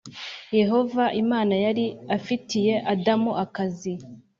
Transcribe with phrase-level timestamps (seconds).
[0.59, 1.85] yehova imana yari
[2.17, 3.93] afitiye adamu akazi.